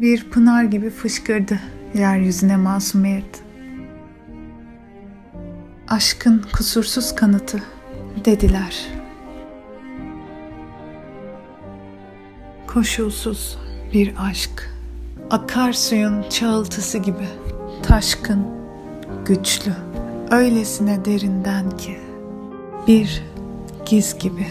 Bir 0.00 0.30
pınar 0.30 0.64
gibi 0.64 0.90
fışkırdı 0.90 1.58
yeryüzüne 1.94 2.56
masumiyet. 2.56 3.42
Aşkın 5.88 6.44
kusursuz 6.52 7.14
kanıtı 7.14 7.62
dediler. 8.24 8.86
Koşulsuz 12.66 13.58
bir 13.92 14.14
aşk, 14.18 14.70
akarsuyun 15.30 16.28
çağıltısı 16.28 16.98
gibi, 16.98 17.28
taşkın, 17.82 18.46
güçlü, 19.26 19.72
öylesine 20.30 21.04
derinden 21.04 21.70
ki, 21.70 21.98
bir 22.86 23.24
giz 23.86 24.18
gibi. 24.18 24.46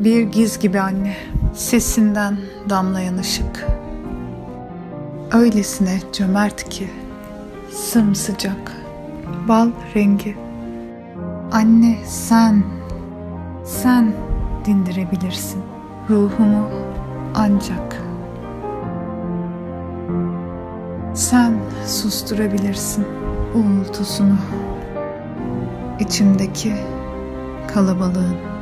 Bir 0.00 0.22
giz 0.22 0.58
gibi 0.58 0.80
anne, 0.80 1.16
sesinden 1.54 2.38
damlayan 2.70 3.18
ışık. 3.18 3.77
Öylesine 5.32 5.98
cömert 6.12 6.68
ki, 6.68 6.90
sımsıcak, 7.70 8.72
bal 9.48 9.70
rengi. 9.94 10.36
Anne 11.52 11.98
sen, 12.06 12.62
sen 13.64 14.12
dindirebilirsin 14.64 15.62
ruhumu 16.10 16.68
ancak. 17.34 18.02
Sen 21.14 21.54
susturabilirsin 21.86 23.06
uğultusunu, 23.54 24.36
içimdeki 26.00 26.74
kalabalığın. 27.74 28.57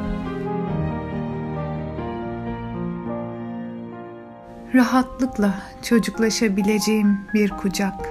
Rahatlıkla 4.74 5.54
çocuklaşabileceğim 5.82 7.20
bir 7.34 7.50
kucak. 7.50 8.08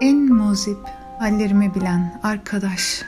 En 0.00 0.16
muzip 0.16 0.78
hallerimi 1.18 1.74
bilen 1.74 2.20
arkadaş. 2.22 3.02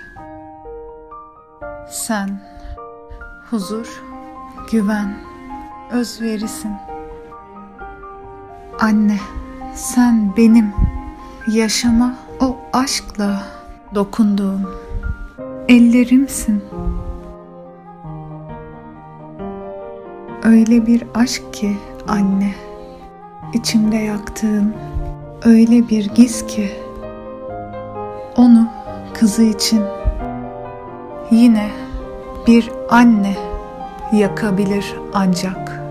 Sen 1.90 2.40
huzur, 3.50 4.02
güven, 4.72 5.14
özverisin. 5.90 6.72
Anne, 8.80 9.18
sen 9.74 10.36
benim 10.36 10.72
yaşama 11.46 12.14
o 12.40 12.56
aşkla 12.72 13.42
dokunduğum 13.94 14.70
ellerimsin. 15.68 16.64
Öyle 20.44 20.86
bir 20.86 21.04
aşk 21.14 21.52
ki 21.52 21.76
anne, 22.08 22.54
içimde 23.52 23.96
yaktığın 23.96 24.74
öyle 25.44 25.88
bir 25.88 26.08
giz 26.08 26.46
ki 26.46 26.70
onu 28.36 28.68
kızı 29.14 29.42
için 29.42 29.82
yine 31.30 31.70
bir 32.46 32.70
anne 32.90 33.36
yakabilir 34.12 34.94
ancak.'' 35.14 35.81